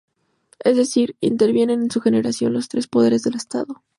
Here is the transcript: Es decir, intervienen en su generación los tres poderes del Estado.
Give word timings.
Es 0.57 0.77
decir, 0.77 1.15
intervienen 1.19 1.79
en 1.83 1.91
su 1.91 2.01
generación 2.01 2.53
los 2.53 2.69
tres 2.69 2.87
poderes 2.87 3.21
del 3.21 3.35
Estado. 3.35 3.83